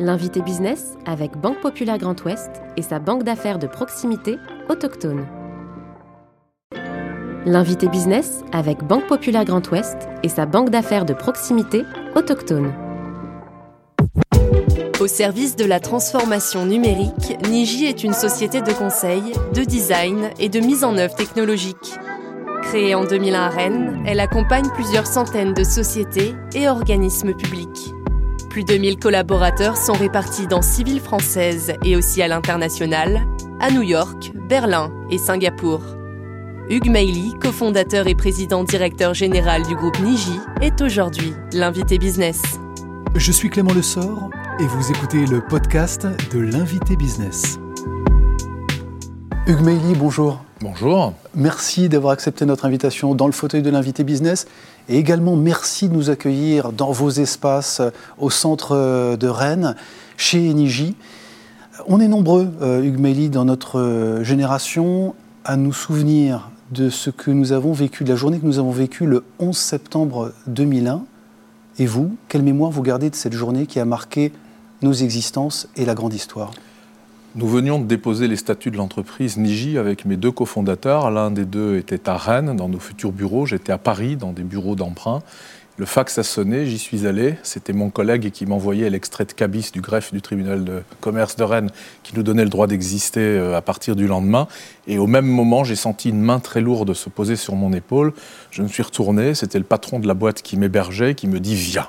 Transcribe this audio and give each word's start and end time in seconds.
L'invité 0.00 0.42
business 0.42 0.96
avec 1.06 1.36
Banque 1.36 1.60
Populaire 1.60 1.98
Grand 1.98 2.20
Ouest 2.24 2.50
et 2.76 2.82
sa 2.82 2.98
banque 2.98 3.22
d'affaires 3.22 3.60
de 3.60 3.68
proximité 3.68 4.38
autochtone. 4.68 5.24
L'invité 7.46 7.86
business 7.86 8.42
avec 8.50 8.82
Banque 8.82 9.06
Populaire 9.06 9.44
Grand 9.44 9.70
Ouest 9.70 10.08
et 10.24 10.28
sa 10.28 10.46
banque 10.46 10.70
d'affaires 10.70 11.04
de 11.04 11.14
proximité 11.14 11.84
autochtone. 12.16 12.72
Au 14.98 15.06
service 15.06 15.54
de 15.54 15.64
la 15.64 15.78
transformation 15.78 16.66
numérique, 16.66 17.38
Niji 17.48 17.84
est 17.84 18.02
une 18.02 18.14
société 18.14 18.62
de 18.62 18.72
conseil, 18.72 19.22
de 19.54 19.62
design 19.62 20.30
et 20.40 20.48
de 20.48 20.58
mise 20.58 20.82
en 20.82 20.96
œuvre 20.96 21.14
technologique. 21.14 21.94
Créée 22.62 22.96
en 22.96 23.04
2001 23.04 23.40
à 23.40 23.48
Rennes, 23.48 24.02
elle 24.06 24.18
accompagne 24.18 24.68
plusieurs 24.74 25.06
centaines 25.06 25.54
de 25.54 25.62
sociétés 25.62 26.34
et 26.56 26.68
organismes 26.68 27.34
publics. 27.34 27.93
Plus 28.54 28.62
de 28.62 28.76
1000 28.76 29.00
collaborateurs 29.00 29.76
sont 29.76 29.94
répartis 29.94 30.46
dans 30.46 30.62
six 30.62 30.84
villes 30.84 31.00
françaises 31.00 31.72
et 31.84 31.96
aussi 31.96 32.22
à 32.22 32.28
l'international, 32.28 33.26
à 33.58 33.72
New 33.72 33.82
York, 33.82 34.30
Berlin 34.48 34.92
et 35.10 35.18
Singapour. 35.18 35.80
Hugues 36.70 36.88
Mailly, 36.88 37.34
cofondateur 37.40 38.06
et 38.06 38.14
président 38.14 38.62
directeur 38.62 39.12
général 39.12 39.64
du 39.66 39.74
groupe 39.74 39.98
Niji, 39.98 40.38
est 40.60 40.80
aujourd'hui 40.82 41.32
l'invité 41.52 41.98
business. 41.98 42.42
Je 43.16 43.32
suis 43.32 43.50
Clément 43.50 43.74
Lessort 43.74 44.30
et 44.60 44.66
vous 44.68 44.88
écoutez 44.88 45.26
le 45.26 45.40
podcast 45.40 46.06
de 46.32 46.38
l'invité 46.38 46.94
business. 46.94 47.58
Hugues 49.48 49.62
Mailly, 49.62 49.96
bonjour. 49.96 50.44
Bonjour. 50.64 51.12
Merci 51.34 51.90
d'avoir 51.90 52.14
accepté 52.14 52.46
notre 52.46 52.64
invitation 52.64 53.14
dans 53.14 53.26
le 53.26 53.32
fauteuil 53.32 53.60
de 53.60 53.68
l'invité 53.68 54.02
business. 54.02 54.46
Et 54.88 54.96
également, 54.96 55.36
merci 55.36 55.90
de 55.90 55.92
nous 55.92 56.08
accueillir 56.08 56.72
dans 56.72 56.90
vos 56.90 57.10
espaces 57.10 57.82
au 58.18 58.30
centre 58.30 59.14
de 59.14 59.28
Rennes, 59.28 59.76
chez 60.16 60.48
Eniji. 60.48 60.96
On 61.86 62.00
est 62.00 62.08
nombreux, 62.08 62.50
euh, 62.62 62.82
Hugues 62.82 63.28
dans 63.28 63.44
notre 63.44 63.78
euh, 63.78 64.24
génération, 64.24 65.14
à 65.44 65.58
nous 65.58 65.74
souvenir 65.74 66.48
de 66.70 66.88
ce 66.88 67.10
que 67.10 67.30
nous 67.30 67.52
avons 67.52 67.74
vécu, 67.74 68.02
de 68.02 68.08
la 68.08 68.16
journée 68.16 68.38
que 68.38 68.46
nous 68.46 68.58
avons 68.58 68.72
vécue 68.72 69.04
le 69.04 69.22
11 69.40 69.54
septembre 69.54 70.32
2001. 70.46 71.02
Et 71.78 71.84
vous, 71.84 72.16
quelle 72.28 72.42
mémoire 72.42 72.70
vous 72.70 72.82
gardez 72.82 73.10
de 73.10 73.16
cette 73.16 73.34
journée 73.34 73.66
qui 73.66 73.80
a 73.80 73.84
marqué 73.84 74.32
nos 74.80 74.94
existences 74.94 75.68
et 75.76 75.84
la 75.84 75.94
grande 75.94 76.14
histoire? 76.14 76.52
Nous 77.36 77.48
venions 77.48 77.80
de 77.80 77.84
déposer 77.86 78.28
les 78.28 78.36
statuts 78.36 78.70
de 78.70 78.76
l'entreprise 78.76 79.38
Niji 79.38 79.76
avec 79.76 80.04
mes 80.04 80.16
deux 80.16 80.30
cofondateurs. 80.30 81.10
L'un 81.10 81.32
des 81.32 81.44
deux 81.44 81.76
était 81.78 82.08
à 82.08 82.16
Rennes, 82.16 82.54
dans 82.54 82.68
nos 82.68 82.78
futurs 82.78 83.10
bureaux. 83.10 83.44
J'étais 83.44 83.72
à 83.72 83.78
Paris, 83.78 84.14
dans 84.14 84.32
des 84.32 84.44
bureaux 84.44 84.76
d'emprunt. 84.76 85.20
Le 85.76 85.84
fax 85.86 86.16
a 86.18 86.22
sonné, 86.22 86.66
j'y 86.66 86.78
suis 86.78 87.08
allé. 87.08 87.34
C'était 87.42 87.72
mon 87.72 87.90
collègue 87.90 88.30
qui 88.30 88.46
m'envoyait 88.46 88.88
l'extrait 88.88 89.24
de 89.24 89.32
cabis 89.32 89.72
du 89.72 89.80
greffe 89.80 90.12
du 90.12 90.22
tribunal 90.22 90.62
de 90.62 90.84
commerce 91.00 91.34
de 91.34 91.42
Rennes 91.42 91.70
qui 92.04 92.14
nous 92.14 92.22
donnait 92.22 92.44
le 92.44 92.50
droit 92.50 92.68
d'exister 92.68 93.20
euh, 93.20 93.56
à 93.56 93.62
partir 93.62 93.96
du 93.96 94.06
lendemain. 94.06 94.46
Et 94.86 94.98
au 94.98 95.08
même 95.08 95.26
moment, 95.26 95.64
j'ai 95.64 95.74
senti 95.74 96.10
une 96.10 96.20
main 96.20 96.38
très 96.38 96.60
lourde 96.60 96.94
se 96.94 97.08
poser 97.08 97.34
sur 97.34 97.56
mon 97.56 97.72
épaule. 97.72 98.12
Je 98.52 98.62
me 98.62 98.68
suis 98.68 98.84
retourné, 98.84 99.34
c'était 99.34 99.58
le 99.58 99.64
patron 99.64 99.98
de 99.98 100.06
la 100.06 100.14
boîte 100.14 100.42
qui 100.42 100.56
m'hébergeait, 100.56 101.16
qui 101.16 101.26
me 101.26 101.40
dit 101.40 101.56
Viens. 101.56 101.88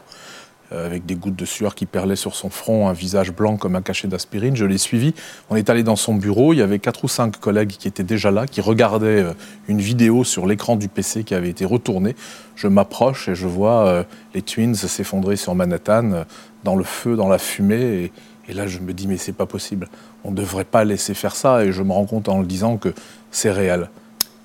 Euh, 0.72 0.88
avec 0.88 1.06
des 1.06 1.14
gouttes 1.14 1.36
de 1.36 1.46
sueur 1.46 1.76
qui 1.76 1.86
perlaient 1.86 2.16
sur 2.16 2.34
son 2.34 2.50
front, 2.50 2.88
un 2.90 2.94
visage 2.94 3.32
blanc 3.32 3.56
comme 3.56 3.76
un 3.76 3.84
cachet 3.84 4.08
d'aspirine. 4.08 4.56
Je 4.56 4.66
l'ai 4.66 4.80
suivi. 4.80 5.14
On 5.52 5.56
est 5.56 5.70
allé 5.70 5.84
dans 5.84 5.96
son 5.96 6.16
bureau. 6.16 6.54
Il 6.54 6.58
y 6.58 6.64
avait 6.64 6.80
quatre 6.80 7.04
ou 7.04 7.08
cinq 7.08 7.38
collègues 7.40 7.70
qui 7.70 7.88
étaient 7.88 8.04
déjà 8.04 8.32
là, 8.32 8.48
qui 8.48 8.62
regardaient 8.62 9.22
euh, 9.22 9.34
une 9.68 9.80
vidéo 9.80 10.24
sur 10.24 10.48
l'écran 10.48 10.76
du 10.76 10.88
PC 10.88 11.24
qui 11.24 11.36
avait 11.36 11.50
été 11.50 11.66
retournée. 11.66 12.16
Je 12.56 12.68
m'approche 12.68 13.30
et 13.30 13.36
je 13.36 13.46
vois 13.46 13.86
euh, 13.86 14.04
les 14.34 14.42
Twins 14.42 14.74
s'effondrer 14.74 15.36
sur 15.36 15.54
Manhattan, 15.54 16.26
dans 16.64 16.76
le 16.76 16.84
feu, 16.84 17.16
dans 17.16 17.30
la 17.30 17.38
fumée. 17.38 17.84
Et, 17.84 18.12
et 18.50 18.54
là, 18.54 18.66
je 18.66 18.80
me 18.80 18.92
dis, 18.92 19.06
mais 19.06 19.18
c'est 19.18 19.34
pas 19.34 19.46
possible. 19.46 19.88
On 20.24 20.32
ne 20.32 20.36
devrait 20.36 20.66
pas 20.66 20.84
laisser 20.84 21.14
faire 21.14 21.36
ça. 21.36 21.64
Et 21.64 21.74
je 21.74 21.84
me 21.84 21.92
rends 21.92 22.06
compte 22.06 22.28
en 22.28 22.40
le 22.40 22.48
disant 22.48 22.78
que 22.78 22.92
c'est 23.30 23.52
réel. 23.52 23.90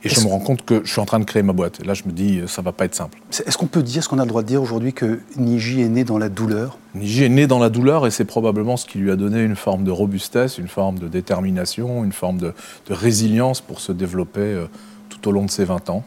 Et 0.03 0.09
je 0.09 0.21
me 0.21 0.27
rends 0.27 0.39
compte 0.39 0.65
que 0.65 0.81
je 0.85 0.91
suis 0.91 1.01
en 1.01 1.05
train 1.05 1.21
de 1.21 1.25
créer 1.25 1.43
ma 1.43 1.53
boîte. 1.53 1.81
Et 1.81 1.85
là, 1.85 1.93
je 1.93 2.05
me 2.07 2.13
dis, 2.13 2.41
ça 2.47 2.63
va 2.63 2.73
pas 2.73 2.87
être 2.87 2.95
simple. 2.95 3.19
Est-ce 3.45 3.59
qu'on 3.59 3.67
peut 3.67 3.83
dire, 3.83 4.03
ce 4.03 4.09
qu'on 4.09 4.19
a 4.19 4.25
le 4.25 4.29
droit 4.29 4.43
de 4.43 4.47
dire 4.47 4.63
aujourd'hui, 4.63 4.95
que 4.95 5.21
Niji 5.37 5.83
est 5.83 5.89
né 5.89 6.05
dans 6.05 6.17
la 6.17 6.31
douleur? 6.31 6.79
Niji 6.95 7.25
est 7.25 7.29
né 7.29 7.47
dans 7.47 7.59
la 7.59 7.69
douleur 7.69 8.07
et 8.07 8.11
c'est 8.11 8.25
probablement 8.25 8.77
ce 8.77 8.87
qui 8.87 8.99
lui 8.99 9.11
a 9.11 9.17
donné 9.17 9.43
une 9.43 9.57
forme 9.57 9.85
de 9.85 9.91
robustesse, 9.91 10.57
une 10.59 10.69
forme 10.69 10.99
de 10.99 11.09
détermination, 11.09 12.03
une 12.03 12.13
forme 12.13 12.39
de, 12.39 12.55
résilience 12.89 13.61
pour 13.61 13.81
se 13.81 13.93
développer 13.93 14.41
euh, 14.41 14.67
tout 15.09 15.29
au 15.29 15.33
long 15.33 15.45
de 15.45 15.51
ses 15.51 15.65
20 15.65 15.91
ans. 15.91 16.03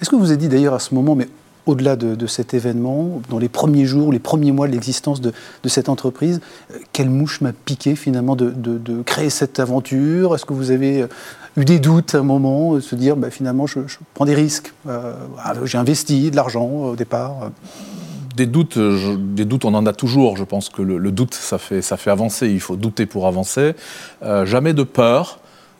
Est-ce 0.00 0.08
que 0.08 0.16
vous 0.16 0.30
avez 0.30 0.36
dit 0.36 0.48
d'ailleurs 0.48 0.74
à 0.74 0.78
ce 0.78 0.94
moment, 0.94 1.14
mais 1.14 1.28
au-delà 1.66 1.94
de, 1.96 2.26
cet 2.26 2.54
événement, 2.54 3.20
dans 3.28 3.38
les 3.38 3.48
premiers 3.48 3.84
jours, 3.84 4.12
les 4.12 4.18
premiers 4.18 4.50
mois 4.50 4.66
de 4.66 4.72
l'existence 4.72 5.20
de, 5.20 5.32
cette 5.66 5.88
entreprise, 5.88 6.40
euh, 6.72 6.78
quelle 6.92 7.10
mouche 7.10 7.40
m'a 7.40 7.52
piqué 7.52 7.94
finalement 7.94 8.34
de, 8.34 8.50
de, 8.50 9.02
créer 9.02 9.30
cette 9.30 9.60
aventure? 9.60 10.34
Est-ce 10.34 10.44
que 10.44 10.54
vous 10.54 10.70
avez 10.70 11.02
euh, 11.02 11.06
eu 11.56 11.64
des 11.64 11.78
doutes 11.78 12.14
à 12.14 12.18
un 12.18 12.22
moment, 12.22 12.80
se 12.80 12.94
dire 12.94 13.16
bah, 13.16 13.30
finalement 13.30 13.66
je, 13.66 13.80
prends 14.14 14.24
des 14.24 14.34
risques. 14.34 14.72
Euh, 14.88 15.14
ah, 15.38 15.54
j'ai 15.64 15.78
investi 15.78 16.30
de 16.30 16.36
l'argent 16.36 16.66
au 16.66 16.96
départ. 16.96 17.50
Des 18.36 18.46
doutes, 18.46 18.78
des 18.78 19.44
doutes, 19.44 19.64
on 19.64 19.74
en 19.74 19.84
a 19.84 19.92
toujours. 19.92 20.36
Je 20.36 20.44
pense 20.44 20.70
que 20.70 20.80
le, 20.80 21.10
doute, 21.10 21.34
ça 21.34 21.58
fait, 21.58 21.82
ça 21.82 21.96
fait 21.96 22.10
avancer. 22.10 22.48
Il 22.48 22.60
faut 22.60 22.76
douter 22.76 23.04
pour 23.04 23.26
avancer. 23.26 23.74
Euh, 24.22 24.46
jamais 24.46 24.72
de 24.72 24.82
peur. 24.82 25.38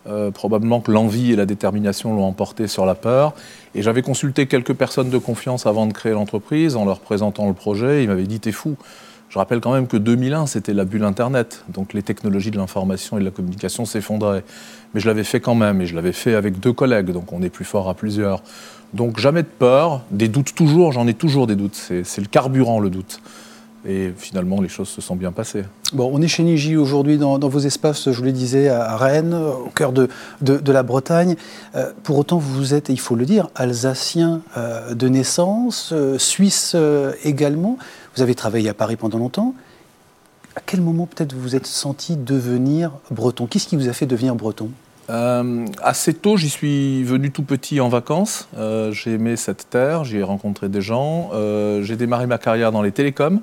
Euh, 0.08 0.32
probablement 0.32 0.80
que 0.80 0.90
l'envie 0.90 1.32
et 1.32 1.36
la 1.36 1.46
détermination 1.46 2.12
l'ont 2.14 2.24
emporté 2.24 2.66
sur 2.66 2.84
la 2.84 2.96
peur. 2.96 3.34
Et 3.74 3.82
j'avais 3.82 4.02
consulté 4.02 4.46
quelques 4.48 4.74
personnes 4.74 5.10
de 5.10 5.18
confiance 5.18 5.64
avant 5.64 5.86
de 5.86 5.92
créer 5.92 6.12
l'entreprise 6.12 6.74
en 6.74 6.84
leur 6.84 7.00
présentant 7.00 7.46
le 7.46 7.54
projet. 7.54 8.02
Ils 8.02 8.08
m'avaient 8.08 8.26
dit 8.26 8.40
T'es 8.40 8.52
fou. 8.52 8.76
Je 9.32 9.38
rappelle 9.38 9.60
quand 9.60 9.72
même 9.72 9.86
que 9.86 9.96
2001, 9.96 10.44
c'était 10.44 10.74
la 10.74 10.84
bulle 10.84 11.04
Internet, 11.04 11.64
donc 11.70 11.94
les 11.94 12.02
technologies 12.02 12.50
de 12.50 12.58
l'information 12.58 13.16
et 13.16 13.20
de 13.20 13.24
la 13.24 13.30
communication 13.30 13.86
s'effondraient. 13.86 14.44
Mais 14.92 15.00
je 15.00 15.06
l'avais 15.06 15.24
fait 15.24 15.40
quand 15.40 15.54
même, 15.54 15.80
et 15.80 15.86
je 15.86 15.94
l'avais 15.94 16.12
fait 16.12 16.34
avec 16.34 16.60
deux 16.60 16.74
collègues, 16.74 17.12
donc 17.12 17.32
on 17.32 17.42
est 17.42 17.48
plus 17.48 17.64
fort 17.64 17.88
à 17.88 17.94
plusieurs. 17.94 18.42
Donc 18.92 19.18
jamais 19.18 19.42
de 19.42 19.48
peur, 19.48 20.02
des 20.10 20.28
doutes 20.28 20.54
toujours, 20.54 20.92
j'en 20.92 21.06
ai 21.06 21.14
toujours 21.14 21.46
des 21.46 21.56
doutes, 21.56 21.76
c'est 21.76 22.20
le 22.20 22.26
carburant 22.26 22.78
le 22.78 22.90
doute. 22.90 23.22
Et 23.88 24.12
finalement, 24.16 24.60
les 24.60 24.68
choses 24.68 24.88
se 24.88 25.00
sont 25.00 25.16
bien 25.16 25.32
passées. 25.32 25.64
Bon, 25.92 26.10
on 26.12 26.22
est 26.22 26.28
chez 26.28 26.44
Niji 26.44 26.76
aujourd'hui 26.76 27.18
dans, 27.18 27.38
vos 27.38 27.58
espaces, 27.58 28.10
je 28.12 28.16
vous 28.16 28.22
le 28.22 28.32
disais, 28.32 28.68
à 28.68 28.96
Rennes, 28.96 29.34
au 29.34 29.70
cœur 29.74 29.92
de, 29.92 30.08
la 30.42 30.82
Bretagne. 30.82 31.36
Euh, 31.74 31.90
pour 32.02 32.18
autant, 32.18 32.38
vous 32.38 32.74
êtes, 32.74 32.90
il 32.90 33.00
faut 33.00 33.16
le 33.16 33.24
dire, 33.24 33.48
alsacien 33.56 34.42
euh, 34.56 34.94
de 34.94 35.08
naissance, 35.08 35.90
euh, 35.92 36.16
suisse 36.18 36.76
également. 37.24 37.76
Vous 38.16 38.22
avez 38.22 38.34
travaillé 38.34 38.68
à 38.68 38.74
Paris 38.74 38.96
pendant 38.96 39.18
longtemps. 39.18 39.54
À 40.56 40.60
quel 40.64 40.80
moment 40.82 41.06
peut-être 41.06 41.32
vous 41.32 41.40
vous 41.40 41.56
êtes 41.56 41.66
senti 41.66 42.16
devenir 42.16 42.92
breton? 43.10 43.46
Qu'est-ce 43.46 43.66
qui 43.66 43.76
vous 43.76 43.88
a 43.88 43.92
fait 43.92 44.06
devenir 44.06 44.34
breton? 44.34 44.70
Assez 45.82 46.14
tôt, 46.14 46.38
j'y 46.38 46.48
suis 46.48 47.04
venu 47.04 47.30
tout 47.30 47.42
petit 47.42 47.80
en 47.80 47.90
vacances. 47.90 48.48
j'ai 48.92 49.12
aimé 49.12 49.36
cette 49.36 49.68
terre, 49.68 50.04
j'y 50.04 50.18
ai 50.18 50.22
rencontré 50.22 50.68
des 50.70 50.80
gens. 50.80 51.30
j'ai 51.82 51.96
démarré 51.96 52.26
ma 52.26 52.38
carrière 52.38 52.72
dans 52.72 52.82
les 52.82 52.92
télécoms. 52.92 53.40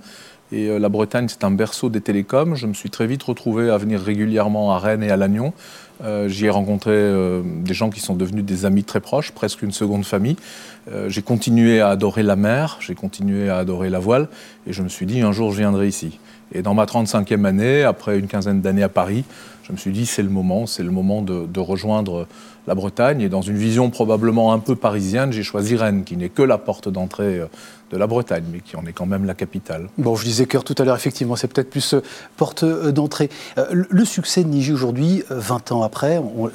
Et 0.52 0.68
euh, 0.68 0.80
la 0.80 0.90
Bretagne, 0.90 1.28
c'est 1.28 1.44
un 1.44 1.52
berceau 1.52 1.90
des 1.90 2.02
télécoms. 2.02 2.56
Je 2.56 2.68
me 2.68 2.74
suis 2.74 2.90
très 2.90 3.08
vite 3.08 3.24
retrouvé 3.24 3.70
à 3.70 3.78
venir 3.78 4.02
régulièrement 4.02 4.74
à 4.74 4.80
Rennes 4.80 5.04
et 5.04 5.12
à 5.12 5.18
Lannion. 5.18 5.54
Euh, 6.04 6.28
j'y 6.28 6.46
ai 6.46 6.50
rencontré 6.50 6.92
euh, 6.94 7.42
des 7.44 7.74
gens 7.74 7.90
qui 7.90 8.00
sont 8.00 8.16
devenus 8.16 8.44
des 8.44 8.66
amis 8.66 8.84
très 8.84 9.00
proches, 9.00 9.32
presque 9.32 9.62
une 9.62 9.72
seconde 9.72 10.06
famille. 10.06 10.38
j'ai 11.08 11.22
continué 11.22 11.82
à 11.82 11.90
adorer 11.90 12.24
la 12.24 12.36
mer, 12.36 12.78
j'ai 12.80 12.96
continué 12.96 13.50
à 13.50 13.58
adorer 13.58 13.90
la 13.90 14.00
voile, 14.00 14.28
et 14.66 14.74
je 14.74 14.82
me 14.82 14.90
suis 14.90 15.06
dit 15.06 15.22
un 15.22 15.32
jour 15.32 15.52
je 15.52 15.58
viendrai 15.58 15.88
ici. 15.88 16.20
Et 16.52 16.64
dans 16.64 16.74
ma 16.74 16.86
35e 16.86 17.46
année, 17.46 17.84
après 17.84 18.18
une 18.18 18.28
quinzaine 18.28 18.62
d'années 18.62 18.82
à 18.82 18.90
Paris, 18.90 19.24
je 19.70 19.74
me 19.74 19.78
suis 19.78 19.92
dit 19.92 20.08
c'est 20.08 20.24
le 20.24 20.30
moment, 20.30 20.66
c'est 20.66 20.82
le 20.82 20.90
moment 20.90 21.22
de, 21.22 21.60
rejoindre 21.60 22.26
la 22.66 22.74
Bretagne. 22.74 23.22
Et 23.22 23.30
dans 23.30 23.44
une 23.44 23.58
vision 23.58 23.92
probablement 23.92 24.52
un 24.52 24.58
peu 24.58 24.76
parisienne, 24.76 25.32
j'ai 25.32 25.44
choisi 25.44 25.76
Rennes, 25.76 26.04
qui 26.04 26.18
n'est 26.18 26.30
que 26.30 26.42
la 26.42 26.58
porte 26.58 26.90
d'entrée 26.90 27.40
euh, 27.40 27.46
de 27.92 27.98
la 27.98 28.08
Bretagne, 28.08 28.46
mais 28.52 28.62
qui 28.62 28.76
en 28.78 28.86
est 28.88 28.94
quand 28.94 29.06
même 29.06 29.26
la 29.26 29.36
capitale. 29.36 29.90
Bon, 30.00 30.16
je 30.16 30.24
disais 30.24 30.48
cœur 30.48 30.64
tout 30.64 30.74
à 30.80 30.84
l'heure, 30.86 30.96
effectivement, 30.96 31.36
c'est 31.36 31.48
peut-être 31.48 31.70
plus 31.70 31.94
euh, 31.94 32.02
porte 32.36 32.64
euh, 32.64 32.92
d'entrée. 32.92 33.30
le 33.72 34.06
succès 34.06 34.44
de 34.44 34.50
Niji 34.50 34.74
aujourd'hui, 34.74 35.24
20 35.30 35.72
ans 35.72 35.84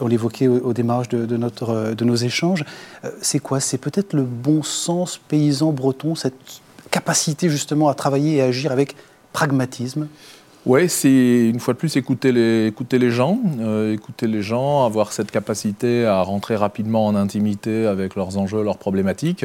on, 0.01 0.07
l'évoquait 0.07 0.49
au, 0.49 0.73
démarrage 0.73 1.09
de, 1.09 1.37
notre, 1.37 1.95
de 1.95 2.05
nos 2.05 2.17
échanges, 2.17 2.65
c'est 3.21 3.39
quoi? 3.39 3.61
C'est 3.61 3.79
peut-être 3.79 4.13
le 4.13 4.23
bon 4.23 4.63
sens 4.63 5.19
paysan 5.29 5.73
breton, 5.73 6.15
cette 6.15 6.35
capacité 6.91 7.49
justement 7.49 7.89
à 7.89 7.95
travailler 7.95 8.37
et 8.37 8.43
à 8.43 8.47
agir 8.47 8.73
avec 8.73 8.95
pragmatisme? 9.33 10.09
Oui, 10.67 10.89
c'est 10.89 11.49
une 11.51 11.61
fois 11.61 11.75
de 11.75 11.79
plus 11.79 11.95
écouter 11.99 12.33
les, 12.33 12.69
écouter 12.69 12.99
les 12.99 13.11
gens, 13.11 13.39
euh, 13.61 13.93
écouter 13.93 14.27
les 14.27 14.41
gens, 14.41 14.87
avoir 14.87 15.13
cette 15.13 15.31
capacité 15.31 16.07
à 16.07 16.23
rentrer 16.23 16.57
rapidement 16.57 17.07
en 17.07 17.15
intimité 17.15 17.87
avec 17.87 18.15
leurs 18.15 18.39
enjeux, 18.39 18.63
leurs 18.63 18.79
problématiques, 18.79 19.45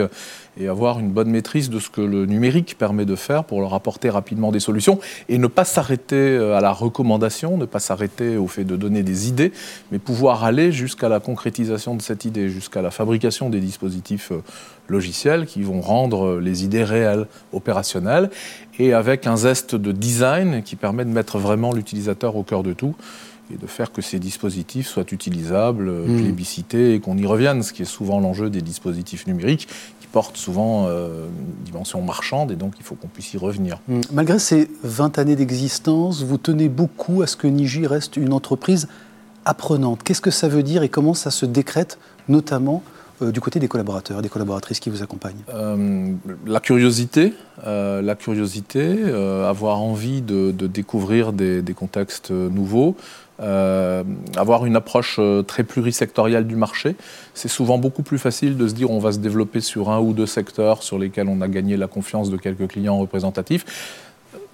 et 0.58 0.70
avoir 0.70 0.98
une 0.98 1.10
bonne 1.10 1.30
maîtrise 1.30 1.70
de 1.70 1.78
ce 1.80 1.90
que 1.90 2.00
le 2.00 2.26
numérique 2.26 2.78
permet 2.78 3.04
de 3.04 3.18
faire 3.18 3.44
pour 3.44 3.60
leur 3.60 3.74
apporter 3.74 4.10
rapidement 4.10 4.54
des 4.54 4.62
solutions, 4.62 4.98
et 5.28 5.38
ne 5.38 5.48
pas 5.48 5.66
s'arrêter 5.66 6.16
euh, 6.16 6.56
à 6.56 6.62
la 6.62 6.72
recommandation, 6.72 7.58
ne 7.58 7.66
pas 7.66 7.80
s'arrêter 7.80 8.38
au 8.38 8.48
fait 8.48 8.64
de 8.64 8.78
donner 8.78 9.04
des 9.04 9.28
idées, 9.28 9.52
mais 9.92 10.00
pouvoir 10.00 10.46
aller 10.46 10.72
jusqu'à 10.72 11.10
la 11.10 11.20
concrétisation 11.20 11.96
de 11.96 12.02
cette 12.02 12.24
idée, 12.24 12.48
jusqu'à 12.48 12.82
la 12.82 12.92
fabrication 12.92 13.50
des 13.50 13.60
dispositifs 13.60 14.32
euh, 14.32 14.42
logiciels 14.88 15.46
qui 15.46 15.64
vont 15.64 15.82
rendre 15.82 16.40
les 16.40 16.64
idées 16.64 16.86
réelles, 16.86 17.28
opérationnelles, 17.52 18.30
et 18.80 18.94
avec 18.94 19.28
un 19.28 19.36
zeste 19.36 19.76
de 19.76 19.92
design 19.92 20.64
qui 20.64 20.76
permet 20.76 21.06
de 21.06 21.12
mettre 21.12 21.38
vraiment 21.38 21.74
l'utilisateur 21.74 22.36
au 22.36 22.44
cœur 22.44 22.64
de 22.64 22.74
tout 22.74 22.96
et 23.54 23.58
de 23.58 23.68
faire 23.68 23.92
que 23.92 24.02
ces 24.02 24.20
dispositifs 24.20 24.88
soient 24.88 25.12
utilisables, 25.12 25.92
mmh. 25.92 26.22
plébiscités 26.22 26.94
et 26.94 27.00
qu'on 27.00 27.18
y 27.18 27.26
revienne, 27.26 27.64
ce 27.64 27.74
qui 27.74 27.82
est 27.82 27.86
souvent 27.86 28.20
l'enjeu 28.20 28.50
des 28.50 28.62
dispositifs 28.62 29.28
numériques 29.28 29.68
qui 30.00 30.08
portent 30.08 30.38
souvent 30.38 30.86
euh, 30.88 31.26
une 31.28 31.64
dimension 31.64 32.02
marchande 32.02 32.52
et 32.52 32.56
donc 32.56 32.76
il 32.80 32.86
faut 32.86 32.96
qu'on 32.96 33.08
puisse 33.08 33.34
y 33.34 33.38
revenir. 33.38 33.80
Hmm. 33.88 34.02
Malgré 34.14 34.40
ces 34.40 34.70
20 34.84 35.18
années 35.18 35.36
d'existence, 35.36 36.24
vous 36.24 36.38
tenez 36.38 36.70
beaucoup 36.70 37.22
à 37.22 37.28
ce 37.28 37.36
que 37.36 37.48
Niji 37.48 37.88
reste 37.88 38.18
une 38.18 38.34
entreprise 38.34 38.88
apprenante. 39.46 40.04
Qu'est-ce 40.04 40.22
que 40.22 40.32
ça 40.32 40.48
veut 40.48 40.64
dire 40.64 40.84
et 40.84 40.90
comment 40.90 41.16
ça 41.16 41.32
se 41.32 41.46
décrète, 41.46 41.98
notamment 42.28 42.84
euh, 43.22 43.32
du 43.32 43.42
côté 43.42 43.60
des 43.60 43.68
collaborateurs, 43.68 44.22
des 44.22 44.30
collaboratrices 44.30 44.80
qui 44.80 44.90
vous 44.90 45.04
accompagnent? 45.04 45.44
Euh, 45.54 46.14
La 46.46 46.60
curiosité, 46.60 47.34
euh, 47.66 48.02
la 48.02 48.16
curiosité, 48.16 48.98
avoir 49.46 49.82
envie 49.82 50.22
de, 50.22 50.52
découvrir 50.52 51.34
des, 51.34 51.74
contextes 51.76 52.32
nouveaux, 52.32 52.96
avoir 53.40 54.66
une 54.66 54.76
approche 54.76 55.20
très 55.48 55.64
plurisectorielle 55.64 56.46
du 56.46 56.56
marché. 56.56 56.96
C'est 57.34 57.48
souvent 57.48 57.78
beaucoup 57.78 58.04
plus 58.04 58.20
facile 58.20 58.58
de 58.58 58.68
se 58.68 58.74
dire 58.74 58.92
on 58.92 59.00
va 59.00 59.12
se 59.12 59.20
développer 59.20 59.62
sur 59.62 59.90
un 59.90 60.00
ou 60.00 60.14
deux 60.14 60.26
secteurs 60.26 60.84
sur 60.84 61.00
lesquels 61.00 61.28
on 61.28 61.42
a 61.42 61.48
gagné 61.48 61.78
la 61.78 61.88
confiance 61.88 62.30
de 62.30 62.38
quelques 62.38 62.68
clients 62.68 62.98
représentatifs 62.98 64.09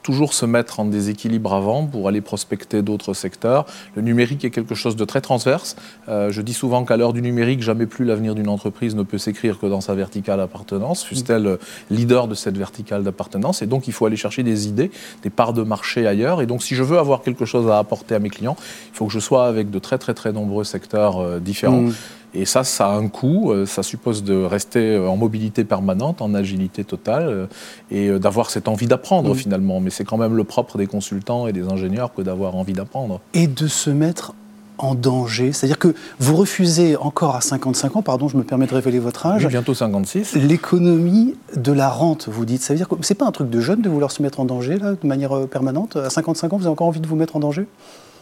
toujours 0.06 0.36
se 0.36 0.46
mettre 0.46 0.80
en 0.80 0.86
déséquilibre 0.86 1.52
avant 1.52 1.88
pour 1.88 2.08
aller 2.08 2.22
prospecter 2.22 2.84
d'autres 2.84 3.16
secteurs. 3.16 3.66
Le 3.96 4.04
numérique 4.04 4.46
est 4.46 4.52
quelque 4.52 4.76
chose 4.76 4.96
de 4.96 5.04
très 5.04 5.20
transverse. 5.20 5.76
Euh, 6.10 6.30
je 6.30 6.44
dis 6.44 6.54
souvent 6.54 6.86
qu'à 6.86 6.96
l'heure 6.96 7.12
du 7.12 7.24
numérique, 7.24 7.64
jamais 7.64 7.88
plus 7.88 8.06
l'avenir 8.06 8.36
d'une 8.36 8.48
entreprise 8.48 8.96
ne 8.96 9.02
peut 9.02 9.18
s'écrire 9.18 9.58
que 9.58 9.66
dans 9.66 9.82
sa 9.82 9.96
verticale 9.96 10.38
d'appartenance, 10.38 11.04
fût-elle 11.04 11.58
leader 11.90 12.28
de 12.28 12.36
cette 12.36 12.56
verticale 12.56 13.04
d'appartenance. 13.04 13.64
Et 13.64 13.66
donc, 13.66 13.88
il 13.88 13.94
faut 13.94 14.06
aller 14.06 14.16
chercher 14.16 14.44
des 14.44 14.68
idées, 14.68 14.92
des 15.24 15.32
parts 15.32 15.54
de 15.54 15.64
marché 15.64 16.06
ailleurs. 16.06 16.40
Et 16.40 16.46
donc, 16.46 16.62
si 16.62 16.76
je 16.76 16.84
veux 16.84 17.00
avoir 17.00 17.24
quelque 17.24 17.46
chose 17.46 17.68
à 17.68 17.80
apporter 17.80 18.14
à 18.14 18.20
mes 18.20 18.30
clients, 18.30 18.58
il 18.94 18.96
faut 18.96 19.08
que 19.08 19.14
je 19.14 19.20
sois 19.20 19.48
avec 19.48 19.72
de 19.72 19.80
très, 19.80 19.98
très, 19.98 20.14
très 20.14 20.32
nombreux 20.32 20.66
secteurs 20.66 21.18
euh, 21.18 21.40
différents. 21.40 21.82
Mmh. 21.82 21.94
Et 22.36 22.46
ça, 22.46 22.64
ça 22.64 22.90
a 22.90 22.96
un 22.96 23.08
coût. 23.08 23.52
Euh, 23.52 23.66
ça 23.66 23.82
suppose 23.82 24.24
de 24.24 24.36
rester 24.44 24.96
euh, 24.96 25.08
en 25.08 25.16
mobilité 25.16 25.64
permanente, 25.64 26.22
en 26.22 26.34
agilité 26.34 26.84
totale, 26.84 27.28
euh, 27.28 27.46
et 27.90 28.20
d'avoir 28.20 28.50
cette 28.50 28.68
envie 28.68 28.88
d'apprendre 28.88 29.34
finalement. 29.34 29.80
Mais 29.80 29.90
c'est 29.90 30.04
quand 30.04 30.18
même 30.18 30.36
le 30.36 30.44
propre 30.44 30.78
des 30.78 30.88
consultants 30.88 31.48
et 31.48 31.54
des 31.54 31.68
ingénieurs 31.68 32.14
que 32.14 32.22
d'avoir 32.22 32.56
envie 32.56 32.74
d'apprendre. 32.74 33.22
Et 33.34 33.48
de 33.48 33.68
se 33.68 33.90
mettre 33.90 34.34
en 34.78 34.94
danger 34.94 35.54
C'est-à-dire 35.54 35.80
que 35.80 35.96
vous 36.20 36.36
refusez 36.36 36.98
encore 36.98 37.38
à 37.38 37.42
55 37.42 37.96
ans, 37.96 38.02
pardon, 38.02 38.28
je 38.28 38.36
me 38.36 38.44
permets 38.44 38.68
de 38.68 38.74
révéler 38.74 39.00
votre 39.00 39.26
âge. 39.26 39.48
bientôt 39.48 39.74
56. 39.74 40.36
L'économie 40.36 41.36
de 41.56 41.72
la 41.72 41.90
rente, 41.90 42.28
vous 42.30 42.44
dites. 42.44 42.62
Ça 42.62 42.74
veut 42.74 42.78
dire 42.78 42.90
que 42.90 42.96
c'est 43.00 43.16
pas 43.16 43.26
un 43.26 43.32
truc 43.32 43.50
de 43.50 43.62
jeune 43.62 43.82
de 43.82 43.88
vouloir 43.88 44.12
se 44.12 44.22
mettre 44.22 44.42
en 44.42 44.46
danger 44.46 44.78
là, 44.78 44.92
de 45.02 45.08
manière 45.08 45.48
permanente? 45.48 45.96
À 45.96 46.10
55 46.10 46.52
ans, 46.52 46.58
vous 46.58 46.64
avez 46.64 46.72
encore 46.74 46.88
envie 46.88 47.00
de 47.00 47.08
vous 47.08 47.16
mettre 47.16 47.38
en 47.38 47.40
danger? 47.40 47.68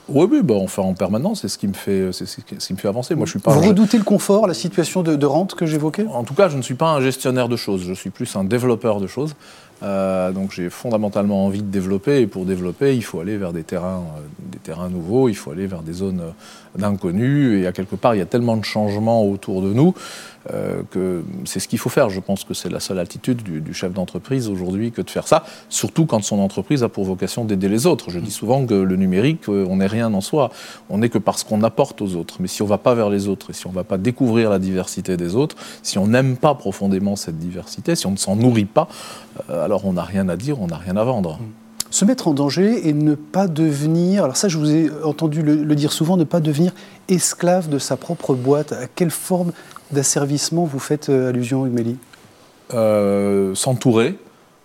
Oui, 0.10 0.28
oui 0.30 0.42
bah, 0.42 0.56
on 0.56 0.68
fait 0.68 0.82
en 0.82 0.94
permanence, 0.94 1.42
c'est 1.42 1.48
ce 1.48 1.58
qui 1.58 1.68
me 1.68 1.74
fait, 1.74 2.12
c'est 2.12 2.26
ce 2.26 2.42
qui 2.42 2.74
me 2.74 2.78
fait 2.78 2.88
avancer. 2.88 3.16
Moi, 3.16 3.26
je 3.26 3.32
suis 3.32 3.40
pas. 3.40 3.52
Vous 3.52 3.68
redoutez 3.68 3.98
le 3.98 4.04
confort, 4.04 4.48
la 4.48 4.54
situation 4.54 5.02
de, 5.04 5.26
rente 5.26 5.56
que 5.56 5.66
j'évoquais? 5.66 6.06
En 6.12 6.24
tout 6.24 6.34
cas, 6.34 6.50
je 6.50 6.58
ne 6.58 6.62
suis 6.62 6.76
pas 6.76 6.92
un 6.92 7.02
gestionnaire 7.02 7.48
de 7.48 7.56
choses. 7.56 7.84
Je 7.84 7.94
suis 7.94 8.10
plus 8.10 8.36
un 8.36 8.44
développeur 8.44 9.00
de 9.00 9.08
choses. 9.08 9.36
Euh, 9.82 10.32
donc, 10.32 10.52
j'ai 10.52 10.70
fondamentalement 10.70 11.46
envie 11.46 11.62
de 11.62 11.70
développer, 11.70 12.22
et 12.22 12.28
pour 12.28 12.46
développer, 12.46 12.96
il 12.96 13.04
faut 13.04 13.20
aller 13.20 13.38
vers 13.38 13.54
des 13.54 13.64
terrains, 13.64 14.04
euh, 14.18 14.22
des 14.52 14.60
terrains 14.60 14.90
nouveaux. 14.90 15.30
Il 15.30 15.36
faut 15.36 15.52
aller 15.52 15.68
vers 15.68 15.82
des 15.82 15.94
zones 15.94 16.22
d'inconnu. 16.78 17.62
Et 17.62 17.68
à 17.68 17.72
quelque 17.72 17.96
part, 17.96 18.16
il 18.16 18.20
y 18.20 18.22
a 18.22 18.26
tellement 18.26 18.58
de 18.58 18.66
changements 18.66 19.26
autour 19.26 19.62
de 19.62 19.74
nous 19.74 19.94
euh, 20.52 20.82
que 20.92 21.24
c'est 21.46 21.62
ce 21.62 21.70
qu'il 21.70 21.80
faut 21.80 21.90
faire. 21.90 22.10
Je 22.10 22.20
pense 22.20 22.44
que 22.44 22.54
c'est 22.54 22.70
la 22.70 22.82
seule 22.82 23.00
attitude 23.00 23.44
du, 23.44 23.74
chef 23.74 23.94
d'entreprise 23.94 24.50
aujourd'hui 24.50 24.92
que 24.92 25.02
de 25.02 25.10
faire 25.10 25.26
ça, 25.26 25.46
surtout 25.70 26.06
quand 26.06 26.22
son 26.22 26.40
entreprise 26.40 26.84
a 26.84 26.90
pour 26.90 27.06
vocation 27.06 27.46
d'aider 27.46 27.70
les 27.70 27.86
autres. 27.86 28.10
Je 28.10 28.20
dis 28.20 28.32
souvent 28.32 28.66
que 28.66 28.74
le 28.74 28.96
numérique, 28.98 29.48
euh, 29.48 29.66
on 29.70 29.78
n'est 29.78 29.88
rien 29.88 30.14
en 30.14 30.20
soi. 30.20 30.52
On 30.90 30.98
n'est 30.98 31.08
que 31.08 31.18
parce 31.18 31.46
qu'on 31.46 31.64
apporte 31.64 32.02
aux 32.02 32.16
autres. 32.16 32.38
Mais 32.42 32.48
si 32.48 32.62
on 32.62 32.66
ne 32.66 32.70
va 32.70 32.78
pas 32.78 32.94
vers 32.94 33.10
les 33.10 33.30
autres 33.30 33.52
et 33.52 33.54
si 33.54 33.68
on 33.68 33.70
ne 33.70 33.76
va 33.76 33.86
pas 33.86 33.98
découvrir 33.98 34.50
la 34.50 34.60
diversité 34.60 35.16
des 35.16 35.36
autres, 35.36 35.56
si 35.82 35.98
on 35.98 36.08
n'aime 36.08 36.36
pas 36.36 36.56
profondément 36.56 37.16
cette 37.16 37.40
diversité, 37.40 37.96
si 37.96 38.06
on 38.06 38.12
ne 38.12 38.18
s'en 38.18 38.36
nourrit 38.36 38.66
pas, 38.66 38.90
euh, 39.33 39.33
alors 39.50 39.86
on 39.86 39.94
n'a 39.94 40.04
rien 40.04 40.30
à 40.30 40.36
dire, 40.36 40.62
on 40.62 40.68
n'a 40.68 40.78
rien 40.78 40.98
à 40.98 41.04
vendre. 41.04 41.40
Mmh 41.40 41.64
se 41.94 42.06
mettre 42.06 42.28
en 42.28 42.34
danger 42.34 42.90
et 42.90 42.94
ne 42.94 43.14
pas 43.14 43.48
devenir, 43.48 44.24
alors 44.24 44.36
ça 44.36 44.48
je 44.48 44.58
vous 44.58 44.74
ai 44.74 44.90
entendu 45.04 45.44
le, 45.44 45.76
dire 45.76 45.94
souvent, 45.94 46.18
ne 46.18 46.24
pas 46.24 46.40
devenir 46.40 46.72
esclave 47.08 47.70
de 47.70 47.78
sa 47.78 47.98
propre 47.98 48.34
boîte. 48.34 48.72
À 48.72 48.88
quelle 48.88 49.12
forme 49.12 49.52
d'asservissement 49.92 50.66
vous 50.66 50.80
faites 50.80 51.10
euh, 51.10 51.30
allusion, 51.30 51.68
Humélie? 51.68 51.98
Euh, 52.74 53.54
S'entourer, 53.54 54.18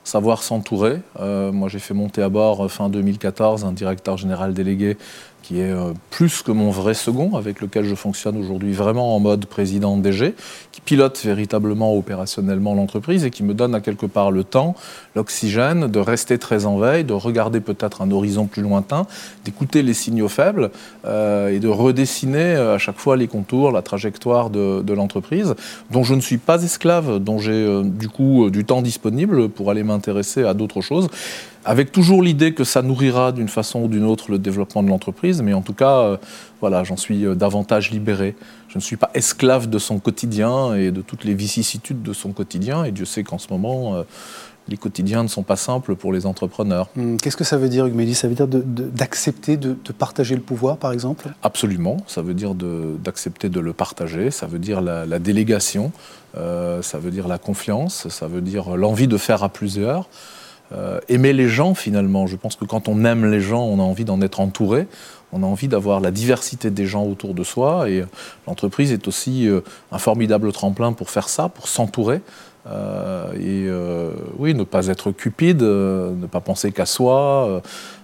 savoir 0.04 0.42
s'entourer. 0.42 1.02
Euh, 1.20 1.52
moi 1.52 1.68
j'ai 1.68 1.80
fait 1.80 1.92
monter 1.92 2.22
à 2.22 2.30
bord 2.30 2.70
fin 2.70 2.88
2014 2.88 3.62
un 3.66 3.72
directeur 3.72 4.16
général 4.16 4.54
délégué 4.54 4.96
qui 5.42 5.60
est 5.60 5.70
euh, 5.70 5.92
plus 6.10 6.42
que 6.42 6.52
mon 6.52 6.70
vrai 6.70 6.94
second, 6.94 7.36
avec 7.36 7.60
lequel 7.60 7.84
je 7.84 7.94
fonctionne 7.94 8.36
aujourd'hui 8.36 8.72
vraiment 8.72 9.16
en 9.16 9.20
mode 9.20 9.46
président 9.46 9.96
DG, 9.96 10.34
qui 10.72 10.80
pilote 10.80 11.20
véritablement 11.24 11.96
opérationnellement 11.96 12.74
l'entreprise 12.74 13.24
et 13.24 13.30
qui 13.30 13.42
me 13.42 13.54
donne 13.54 13.74
à 13.74 13.80
quelque 13.80 14.06
part 14.06 14.30
le 14.30 14.44
temps, 14.44 14.74
l'oxygène 15.14 15.86
de 15.86 15.98
rester 15.98 16.38
très 16.38 16.66
en 16.66 16.78
veille, 16.78 17.04
de 17.04 17.12
regarder 17.12 17.60
peut-être 17.60 18.02
un 18.02 18.10
horizon 18.10 18.46
plus 18.46 18.62
lointain, 18.62 19.06
d'écouter 19.44 19.82
les 19.82 19.94
signaux 19.94 20.28
faibles 20.28 20.70
euh, 21.04 21.48
et 21.48 21.60
de 21.60 21.68
redessiner 21.68 22.56
euh, 22.56 22.74
à 22.74 22.78
chaque 22.78 22.98
fois 22.98 23.16
les 23.16 23.28
contours, 23.28 23.72
la 23.72 23.82
trajectoire 23.82 24.50
de 24.50 24.92
l'entreprise, 24.92 25.54
dont 25.90 26.02
je 26.02 26.14
ne 26.14 26.20
suis 26.20 26.38
pas 26.38 26.62
esclave, 26.62 27.18
dont 27.18 27.38
j'ai 27.38 27.82
du 27.84 28.08
coup 28.08 28.50
du 28.50 28.64
temps 28.64 28.82
disponible 28.82 29.48
pour 29.48 29.70
aller 29.70 29.82
m'intéresser 29.82 30.44
à 30.44 30.54
d'autres 30.54 30.80
choses 30.80 31.08
avec 31.68 31.92
toujours 31.92 32.22
l'idée 32.22 32.54
que 32.54 32.64
ça 32.64 32.80
nourrira 32.80 33.30
d'une 33.30 33.48
façon 33.48 33.82
ou 33.82 33.88
d'une 33.88 34.04
autre 34.04 34.30
le 34.30 34.38
développement 34.38 34.82
de 34.82 34.88
l'entreprise, 34.88 35.42
mais 35.42 35.52
en 35.52 35.60
tout 35.60 35.74
cas, 35.74 35.98
euh, 35.98 36.16
voilà, 36.62 36.82
j'en 36.82 36.96
suis 36.96 37.26
euh, 37.26 37.34
davantage 37.34 37.90
libéré. 37.90 38.36
Je 38.68 38.78
ne 38.78 38.80
suis 38.80 38.96
pas 38.96 39.10
esclave 39.12 39.68
de 39.68 39.78
son 39.78 39.98
quotidien 39.98 40.74
et 40.74 40.90
de 40.90 41.02
toutes 41.02 41.24
les 41.24 41.34
vicissitudes 41.34 42.02
de 42.02 42.14
son 42.14 42.32
quotidien, 42.32 42.84
et 42.84 42.90
Dieu 42.90 43.04
sait 43.04 43.22
qu'en 43.22 43.36
ce 43.36 43.48
moment, 43.50 43.96
euh, 43.96 44.04
les 44.68 44.78
quotidiens 44.78 45.22
ne 45.22 45.28
sont 45.28 45.42
pas 45.42 45.56
simples 45.56 45.94
pour 45.94 46.10
les 46.10 46.24
entrepreneurs. 46.24 46.88
Hum, 46.96 47.18
qu'est-ce 47.18 47.36
que 47.36 47.44
ça 47.44 47.58
veut 47.58 47.68
dire, 47.68 47.84
Hugues 47.84 48.14
Ça 48.14 48.28
veut 48.28 48.34
dire 48.34 48.48
d'accepter 48.48 49.58
de, 49.58 49.74
partager 49.92 50.36
le 50.36 50.40
pouvoir, 50.40 50.78
par 50.78 50.92
exemple? 50.92 51.28
Absolument. 51.42 51.98
Ça 52.06 52.22
veut 52.22 52.34
dire 52.34 52.54
d'accepter 52.54 53.50
de, 53.50 53.60
le 53.60 53.74
partager. 53.74 54.30
Ça 54.30 54.46
veut 54.46 54.58
dire 54.58 54.80
la, 54.80 55.18
délégation. 55.18 55.92
ça 56.34 56.98
veut 56.98 57.10
dire 57.10 57.28
la 57.28 57.38
confiance. 57.38 58.08
Ça 58.08 58.26
veut 58.26 58.42
dire 58.42 58.76
l'envie 58.76 59.08
de 59.08 59.16
faire 59.16 59.42
à 59.42 59.48
plusieurs. 59.48 60.08
Euh, 60.72 61.00
aimer 61.08 61.32
les 61.32 61.48
gens 61.48 61.74
finalement. 61.74 62.26
Je 62.26 62.36
pense 62.36 62.54
que 62.54 62.66
quand 62.66 62.88
on 62.88 63.04
aime 63.04 63.24
les 63.24 63.40
gens, 63.40 63.62
on 63.62 63.78
a 63.78 63.82
envie 63.82 64.04
d'en 64.04 64.20
être 64.20 64.38
entouré, 64.38 64.86
on 65.32 65.42
a 65.42 65.46
envie 65.46 65.68
d'avoir 65.68 66.00
la 66.00 66.10
diversité 66.10 66.70
des 66.70 66.86
gens 66.86 67.04
autour 67.04 67.32
de 67.32 67.42
soi 67.42 67.88
et 67.88 68.04
l'entreprise 68.46 68.92
est 68.92 69.08
aussi 69.08 69.48
euh, 69.48 69.62
un 69.92 69.98
formidable 69.98 70.52
tremplin 70.52 70.92
pour 70.92 71.08
faire 71.08 71.30
ça, 71.30 71.48
pour 71.48 71.68
s'entourer. 71.68 72.20
Euh, 72.66 73.32
et 73.32 73.66
oui, 74.38 74.52
ne 74.52 74.62
pas 74.62 74.88
être 74.88 75.10
cupide, 75.10 75.62
ne 75.62 76.26
pas 76.26 76.40
penser 76.40 76.70
qu'à 76.70 76.84
soi, 76.84 77.62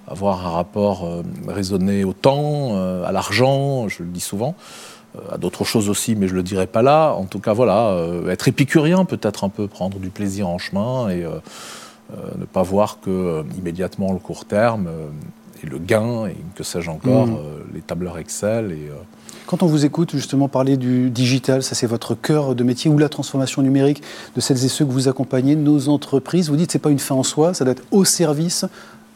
avoir 0.08 0.46
un 0.46 0.50
rapport 0.50 1.22
raisonné 1.46 2.04
au 2.04 2.14
temps, 2.14 2.74
à 3.04 3.12
l'argent, 3.12 3.88
je 3.88 4.02
le 4.02 4.08
dis 4.08 4.20
souvent 4.20 4.54
à 5.30 5.38
d'autres 5.38 5.64
choses 5.64 5.88
aussi, 5.88 6.16
mais 6.16 6.26
je 6.26 6.32
ne 6.32 6.38
le 6.38 6.42
dirai 6.42 6.66
pas 6.66 6.82
là. 6.82 7.12
En 7.12 7.26
tout 7.26 7.40
cas, 7.40 7.52
voilà, 7.52 7.94
être 8.30 8.48
épicurien, 8.48 9.04
peut-être 9.04 9.44
un 9.44 9.48
peu 9.50 9.68
prendre 9.68 9.98
du 9.98 10.08
plaisir 10.08 10.48
en 10.48 10.58
chemin 10.58 11.08
et 11.10 11.24
euh, 11.24 11.38
ne 12.36 12.44
pas 12.44 12.62
voir 12.62 13.00
que 13.00 13.10
euh, 13.10 13.42
immédiatement 13.58 14.12
le 14.12 14.18
court 14.18 14.44
terme 14.44 14.86
euh, 14.88 15.08
et 15.62 15.66
le 15.66 15.78
gain 15.78 16.26
et 16.26 16.36
que 16.54 16.62
sais-je 16.62 16.90
encore, 16.90 17.26
mm. 17.26 17.38
les 17.74 17.80
tableurs 17.80 18.18
Excel 18.18 18.72
et 18.72 18.90
quand 19.46 19.62
on 19.62 19.66
vous 19.66 19.84
écoute 19.84 20.12
justement 20.12 20.48
parler 20.48 20.78
du 20.78 21.10
digital, 21.10 21.62
ça 21.62 21.74
c'est 21.74 21.86
votre 21.86 22.14
cœur 22.14 22.54
de 22.54 22.64
métier, 22.64 22.90
ou 22.90 22.96
la 22.96 23.10
transformation 23.10 23.60
numérique 23.60 24.02
de 24.34 24.40
celles 24.40 24.64
et 24.64 24.68
ceux 24.68 24.86
que 24.86 24.90
vous 24.90 25.06
accompagnez, 25.06 25.54
nos 25.54 25.90
entreprises, 25.90 26.48
vous 26.48 26.56
dites 26.56 26.68
que 26.68 26.72
ce 26.72 26.78
n'est 26.78 26.82
pas 26.82 26.90
une 26.90 26.98
fin 26.98 27.14
en 27.14 27.22
soi, 27.22 27.52
ça 27.52 27.64
doit 27.64 27.72
être 27.72 27.82
au 27.90 28.06
service 28.06 28.64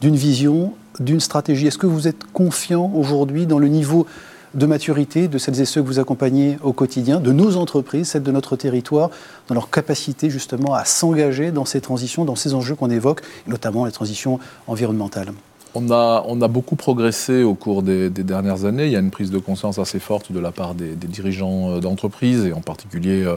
d'une 0.01 0.15
vision, 0.15 0.73
d'une 0.99 1.19
stratégie. 1.19 1.65
Est-ce 1.65 1.79
que 1.79 1.87
vous 1.87 2.07
êtes 2.07 2.25
confiant 2.31 2.91
aujourd'hui 2.93 3.47
dans 3.47 3.57
le 3.57 3.69
niveau 3.69 4.05
de 4.53 4.65
maturité 4.65 5.27
de 5.27 5.37
celles 5.37 5.59
et 5.61 5.65
ceux 5.65 5.81
que 5.81 5.87
vous 5.87 5.99
accompagnez 5.99 6.57
au 6.63 6.73
quotidien, 6.73 7.19
de 7.19 7.31
nos 7.31 7.57
entreprises, 7.57 8.09
celles 8.09 8.23
de 8.23 8.31
notre 8.31 8.55
territoire, 8.55 9.09
dans 9.47 9.55
leur 9.55 9.69
capacité 9.69 10.29
justement 10.29 10.73
à 10.73 10.85
s'engager 10.85 11.51
dans 11.51 11.65
ces 11.65 11.81
transitions, 11.81 12.25
dans 12.25 12.35
ces 12.35 12.53
enjeux 12.53 12.75
qu'on 12.75 12.89
évoque, 12.89 13.21
notamment 13.47 13.85
les 13.85 13.91
transitions 13.91 14.39
environnementales 14.67 15.31
on 15.75 15.91
a, 15.91 16.23
on 16.27 16.41
a, 16.41 16.47
beaucoup 16.47 16.75
progressé 16.75 17.43
au 17.43 17.53
cours 17.53 17.83
des, 17.83 18.09
dernières 18.09 18.65
années. 18.65 18.85
Il 18.85 18.91
y 18.91 18.95
a 18.95 18.99
une 18.99 19.11
prise 19.11 19.29
de 19.29 19.37
conscience 19.37 19.77
assez 19.77 19.99
forte 19.99 20.31
de 20.31 20.39
la 20.39 20.51
part 20.51 20.73
des, 20.73 20.95
dirigeants 20.95 21.71
euh, 21.71 21.79
d'entreprises, 21.79 22.45
et 22.45 22.53
en 22.53 22.61
particulier 22.61 23.23
euh, 23.23 23.35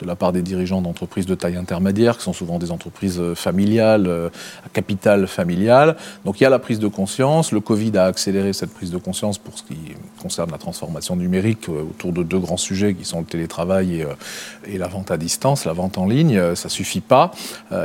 de 0.00 0.06
la 0.06 0.16
part 0.16 0.32
des 0.32 0.42
dirigeants 0.42 0.80
d'entreprises 0.80 1.26
de 1.26 1.34
taille 1.34 1.56
intermédiaire, 1.56 2.16
qui 2.16 2.24
sont 2.24 2.32
souvent 2.32 2.58
des 2.58 2.70
entreprises 2.70 3.18
euh, 3.20 3.34
familiales, 3.34 4.30
à 4.64 4.68
capital 4.72 5.26
familial. 5.26 5.96
Donc 6.24 6.40
il 6.40 6.44
y 6.44 6.46
a 6.46 6.50
la 6.50 6.58
prise 6.58 6.78
de 6.78 6.88
conscience. 6.88 7.52
Le 7.52 7.60
Covid 7.60 7.96
a 7.98 8.04
accéléré 8.04 8.52
cette 8.52 8.72
prise 8.72 8.90
de 8.90 8.98
conscience 8.98 9.38
pour 9.38 9.58
ce 9.58 9.62
qui 9.62 9.76
concerne 10.20 10.50
la 10.50 10.58
transformation 10.58 11.16
numérique 11.16 11.68
autour 11.68 12.12
de 12.12 12.22
deux 12.22 12.38
grands 12.38 12.56
sujets 12.56 12.94
qui 12.94 13.04
sont 13.04 13.20
le 13.20 13.26
télétravail 13.26 14.00
et, 14.00 14.06
et 14.66 14.78
la 14.78 14.88
vente 14.88 15.10
à 15.10 15.16
distance, 15.16 15.64
la 15.64 15.72
vente 15.72 15.98
en 15.98 16.06
ligne. 16.06 16.54
Ça 16.54 16.68
suffit 16.68 17.00
pas. 17.00 17.32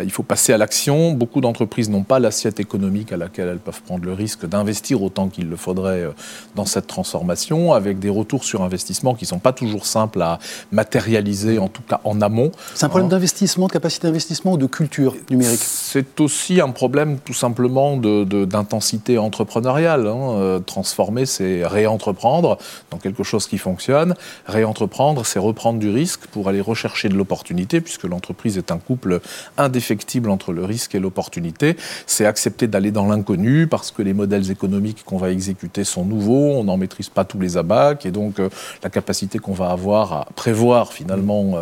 il 0.03 0.11
faut 0.11 0.23
passer 0.23 0.53
à 0.53 0.57
l'action. 0.57 1.11
Beaucoup 1.11 1.41
d'entreprises 1.41 1.89
n'ont 1.89 2.03
pas 2.03 2.19
l'assiette 2.19 2.59
économique 2.59 3.11
à 3.11 3.17
laquelle 3.17 3.47
elles 3.47 3.59
peuvent 3.59 3.81
prendre 3.89 3.98
le 4.05 4.13
risque 4.13 4.45
d'investir 4.45 5.01
autant 5.01 5.29
qu'il 5.29 5.49
le 5.49 5.55
faudrait 5.55 6.09
dans 6.55 6.65
cette 6.65 6.87
transformation, 6.87 7.73
avec 7.73 7.99
des 7.99 8.09
retours 8.09 8.43
sur 8.43 8.61
investissement 8.61 9.15
qui 9.15 9.25
ne 9.25 9.29
sont 9.29 9.39
pas 9.39 9.53
toujours 9.53 9.85
simples 9.85 10.21
à 10.21 10.39
matérialiser, 10.71 11.59
en 11.59 11.67
tout 11.67 11.81
cas 11.81 12.01
en 12.03 12.21
amont. 12.21 12.51
C'est 12.75 12.85
un 12.85 12.89
problème 12.89 13.07
hein. 13.07 13.11
d'investissement, 13.11 13.67
de 13.67 13.71
capacité 13.71 14.07
d'investissement 14.07 14.53
ou 14.53 14.57
de 14.57 14.65
culture 14.65 15.15
numérique? 15.29 15.59
C'est 15.61 16.19
aussi 16.19 16.61
un 16.61 16.69
problème 16.69 17.19
tout 17.19 17.33
simplement 17.33 17.97
d'intensité 17.97 19.13
de, 19.13 19.19
entrepreneuriale. 19.19 20.07
Hein. 20.07 20.31
Euh, 20.31 20.59
transformer, 20.59 21.25
c'est 21.25 21.65
réentreprendre 21.65 22.57
dans 22.91 22.97
quelque 22.97 23.23
chose 23.23 23.47
qui 23.47 23.57
fonctionne. 23.57 24.15
Réentreprendre, 24.45 25.25
c'est 25.25 25.39
reprendre 25.39 25.79
du 25.79 25.89
risque 25.89 26.27
pour 26.27 26.49
aller 26.49 26.61
rechercher 26.61 27.09
de 27.09 27.15
l'opportunité, 27.15 27.81
puisque 27.81 28.03
l'entreprise 28.03 28.57
est 28.57 28.71
un 28.71 28.77
couple 28.77 29.21
indéfectible 29.57 30.29
entre 30.29 30.53
le 30.53 30.65
risque 30.65 30.95
et 30.95 30.99
l'opportunité. 30.99 31.75
C'est 32.05 32.25
accepter 32.25 32.67
d'aller 32.67 32.91
dans 32.91 33.07
l'inconnu 33.07 33.67
parce 33.79 33.91
que 33.91 34.01
les 34.01 34.13
modèles 34.13 34.51
économiques 34.51 35.03
qu'on 35.05 35.17
va 35.17 35.31
exécuter 35.31 35.85
sont 35.85 36.03
nouveaux, 36.03 36.59
on 36.59 36.65
n'en 36.65 36.75
maîtrise 36.75 37.07
pas 37.07 37.23
tous 37.23 37.39
les 37.39 37.55
abacs, 37.55 38.05
et 38.05 38.11
donc 38.11 38.39
euh, 38.39 38.49
la 38.83 38.89
capacité 38.89 39.39
qu'on 39.39 39.53
va 39.53 39.69
avoir 39.69 40.11
à 40.11 40.27
prévoir 40.35 40.91
finalement 40.91 41.55
euh, 41.55 41.61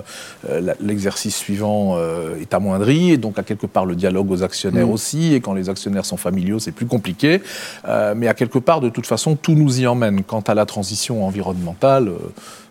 euh, 0.49 0.73
l'exercice 0.81 1.35
suivant 1.35 1.95
est 2.41 2.55
amoindrie, 2.55 3.11
et 3.11 3.17
donc 3.17 3.37
à 3.37 3.43
quelque 3.43 3.67
part 3.67 3.85
le 3.85 3.95
dialogue 3.95 4.31
aux 4.31 4.41
actionnaires 4.41 4.87
mm. 4.87 4.91
aussi, 4.91 5.35
et 5.35 5.41
quand 5.41 5.53
les 5.53 5.69
actionnaires 5.69 6.05
sont 6.05 6.17
familiaux, 6.17 6.57
c'est 6.57 6.71
plus 6.71 6.87
compliqué, 6.87 7.41
mais 8.15 8.27
à 8.27 8.33
quelque 8.33 8.57
part, 8.57 8.81
de 8.81 8.89
toute 8.89 9.05
façon, 9.05 9.35
tout 9.35 9.53
nous 9.53 9.79
y 9.79 9.85
emmène. 9.85 10.23
Quant 10.23 10.41
à 10.41 10.55
la 10.55 10.65
transition 10.65 11.25
environnementale, 11.25 12.11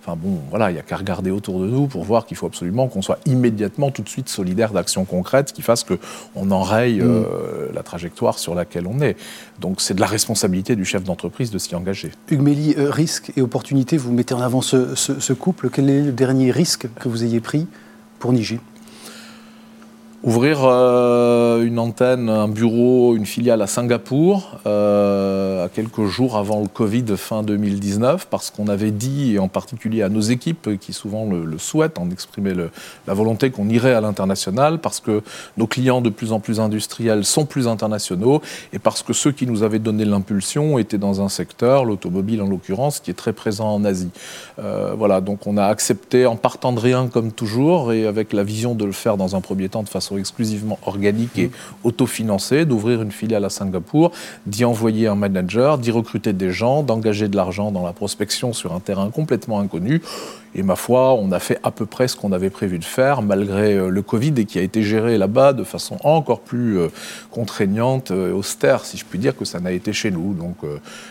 Enfin 0.06 0.16
bon, 0.22 0.38
voilà, 0.50 0.70
il 0.70 0.74
n'y 0.74 0.78
a 0.78 0.82
qu'à 0.82 0.96
regarder 0.96 1.32
autour 1.32 1.60
de 1.60 1.66
nous 1.66 1.88
pour 1.88 2.04
voir 2.04 2.26
qu'il 2.26 2.36
faut 2.36 2.46
absolument 2.46 2.86
qu'on 2.86 3.02
soit 3.02 3.18
immédiatement, 3.26 3.90
tout 3.90 4.02
de 4.02 4.08
suite 4.08 4.28
solidaire 4.28 4.70
d'actions 4.70 5.04
concrètes 5.04 5.52
qui 5.52 5.62
fassent 5.62 5.84
qu'on 5.84 6.50
enraye 6.52 7.00
mm. 7.00 7.02
euh, 7.02 7.68
la 7.74 7.82
trajectoire 7.82 8.38
sur 8.38 8.54
laquelle 8.54 8.86
on 8.86 9.00
est. 9.00 9.16
Donc 9.60 9.80
c'est 9.80 9.94
de 9.94 10.00
la 10.00 10.06
responsabilité 10.06 10.76
du 10.76 10.84
chef 10.84 11.02
d'entreprise 11.02 11.50
de 11.50 11.58
s'y 11.58 11.74
engager. 11.74 12.12
Hugues 12.30 12.40
Méli, 12.40 12.76
euh, 12.78 12.88
risque 12.88 13.32
et 13.36 13.42
opportunité, 13.42 13.96
vous 13.96 14.12
mettez 14.12 14.34
en 14.34 14.40
avant 14.40 14.60
ce, 14.60 14.94
ce, 14.94 15.32
couple. 15.32 15.70
Quel 15.70 15.90
est 15.90 16.02
le 16.02 16.12
dernier 16.12 16.52
risque 16.52 16.86
que 17.00 17.08
vous 17.08 17.24
ayez 17.24 17.40
pris 17.40 17.66
pour 18.20 18.32
Niji 18.32 18.60
Ouvrir 20.26 20.64
euh, 20.64 21.62
une 21.62 21.78
antenne, 21.78 22.28
un 22.28 22.48
bureau, 22.48 23.14
une 23.14 23.26
filiale 23.26 23.62
à 23.62 23.68
Singapour, 23.68 24.58
euh, 24.66 25.66
à 25.66 25.68
quelques 25.68 26.06
jours 26.06 26.36
avant 26.36 26.60
le 26.62 26.66
Covid 26.66 27.16
fin 27.16 27.44
2019, 27.44 28.26
parce 28.28 28.50
qu'on 28.50 28.66
avait 28.66 28.90
dit, 28.90 29.34
et 29.34 29.38
en 29.38 29.46
particulier 29.46 30.02
à 30.02 30.08
nos 30.08 30.20
équipes 30.20 30.80
qui 30.80 30.92
souvent 30.92 31.26
le, 31.26 31.58
souhaitent, 31.58 32.00
en 32.00 32.10
exprimer 32.10 32.54
la 33.06 33.14
volonté 33.14 33.50
qu'on 33.50 33.68
irait 33.68 33.94
à 33.94 34.00
l'international, 34.00 34.80
parce 34.80 34.98
que 34.98 35.22
nos 35.58 35.68
clients 35.68 36.00
de 36.00 36.10
plus 36.10 36.32
en 36.32 36.40
plus 36.40 36.58
industriels 36.58 37.24
sont 37.24 37.44
plus 37.44 37.68
internationaux, 37.68 38.42
et 38.72 38.80
parce 38.80 39.04
que 39.04 39.12
ceux 39.12 39.30
qui 39.30 39.46
nous 39.46 39.62
avaient 39.62 39.78
donné 39.78 40.04
l'impulsion 40.04 40.80
étaient 40.80 40.98
dans 40.98 41.20
un 41.20 41.28
secteur, 41.28 41.84
l'automobile 41.84 42.42
en 42.42 42.48
l'occurrence, 42.48 42.98
qui 42.98 43.12
est 43.12 43.14
très 43.14 43.32
présent 43.32 43.72
en 43.72 43.84
Asie. 43.84 44.10
Euh, 44.58 44.92
voilà, 44.98 45.20
donc 45.20 45.46
on 45.46 45.56
a 45.56 45.66
accepté 45.66 46.26
en 46.26 46.34
partant 46.34 46.72
de 46.72 46.80
rien 46.80 47.06
comme 47.06 47.30
toujours, 47.30 47.92
et 47.92 48.08
avec 48.08 48.32
la 48.32 48.42
vision 48.42 48.74
de 48.74 48.84
le 48.84 48.90
faire 48.90 49.16
dans 49.16 49.36
un 49.36 49.40
premier 49.40 49.68
temps 49.68 49.84
de 49.84 49.88
façon 49.88 50.15
exclusivement 50.18 50.78
organique 50.86 51.38
et 51.38 51.50
autofinancée, 51.84 52.64
d'ouvrir 52.64 53.02
une 53.02 53.12
filiale 53.12 53.44
à 53.44 53.50
Singapour, 53.50 54.12
d'y 54.46 54.64
envoyer 54.64 55.06
un 55.06 55.14
manager, 55.14 55.78
d'y 55.78 55.90
recruter 55.90 56.32
des 56.32 56.50
gens, 56.50 56.82
d'engager 56.82 57.28
de 57.28 57.36
l'argent 57.36 57.70
dans 57.70 57.84
la 57.84 57.92
prospection 57.92 58.52
sur 58.52 58.74
un 58.74 58.80
terrain 58.80 59.10
complètement 59.10 59.60
inconnu. 59.60 60.02
Et 60.54 60.62
ma 60.62 60.76
foi, 60.76 61.14
on 61.14 61.32
a 61.32 61.38
fait 61.38 61.58
à 61.62 61.70
peu 61.70 61.84
près 61.86 62.08
ce 62.08 62.16
qu'on 62.16 62.32
avait 62.32 62.50
prévu 62.50 62.78
de 62.78 62.84
faire, 62.84 63.22
malgré 63.22 63.74
euh, 63.74 63.88
le 63.88 64.02
Covid, 64.02 64.32
et 64.38 64.44
qui 64.44 64.58
a 64.58 64.62
été 64.62 64.82
géré 64.82 65.18
là-bas 65.18 65.52
de 65.52 65.64
façon 65.64 65.98
encore 66.02 66.40
plus 66.40 66.78
euh, 66.78 66.88
contraignante, 67.30 68.10
euh, 68.10 68.32
austère, 68.32 68.84
si 68.84 68.96
je 68.96 69.04
puis 69.04 69.18
dire, 69.18 69.36
que 69.36 69.44
ça 69.44 69.60
n'a 69.60 69.72
été 69.72 69.92
chez 69.92 70.10
nous. 70.10 70.32
Donc, 70.34 70.56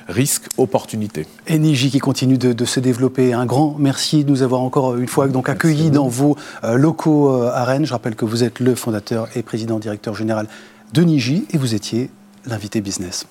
risque, 0.07 0.47
opportunité. 0.57 1.27
Et 1.47 1.59
Niji 1.59 1.91
qui 1.91 1.99
continue 1.99 2.37
de, 2.37 2.65
se 2.65 2.79
développer. 2.79 3.33
Un 3.33 3.45
grand 3.45 3.75
merci 3.77 4.23
de 4.23 4.31
nous 4.31 4.41
avoir 4.41 4.61
encore 4.61 4.95
une 4.95 5.07
fois 5.07 5.27
donc, 5.27 5.49
accueillis 5.49 5.91
dans 5.91 6.07
vos 6.07 6.35
locaux 6.63 7.31
à 7.31 7.63
Rennes. 7.63 7.85
Je 7.85 7.91
rappelle 7.91 8.15
que 8.15 8.25
vous 8.25 8.43
êtes 8.43 8.59
le 8.59 8.75
fondateur 8.75 9.27
et 9.35 9.43
président 9.43 9.79
directeur 9.79 10.15
général 10.15 10.47
de 10.93 11.01
Niji, 11.03 11.45
et 11.51 11.57
vous 11.57 11.75
étiez 11.75 12.09
l'invité 12.45 12.81
business. 12.81 13.27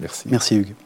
Merci. 0.00 0.28
Merci 0.28 0.56
Hugues. 0.56 0.85